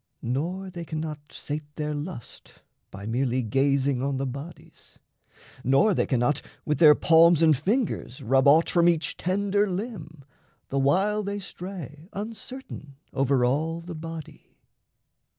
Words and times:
Nor 0.23 0.71
they 0.71 0.83
cannot 0.83 1.19
sate 1.31 1.75
their 1.75 1.93
lust 1.93 2.63
By 2.89 3.05
merely 3.05 3.43
gazing 3.43 4.01
on 4.01 4.17
the 4.17 4.25
bodies, 4.25 4.97
nor 5.63 5.93
They 5.93 6.07
cannot 6.07 6.41
with 6.65 6.79
their 6.79 6.95
palms 6.95 7.43
and 7.43 7.55
fingers 7.55 8.19
rub 8.19 8.47
Aught 8.47 8.67
from 8.67 8.89
each 8.89 9.15
tender 9.15 9.67
limb, 9.69 10.25
the 10.69 10.79
while 10.79 11.21
they 11.21 11.37
stray 11.37 12.09
Uncertain 12.13 12.95
over 13.13 13.45
all 13.45 13.79
the 13.79 13.93
body. 13.93 14.55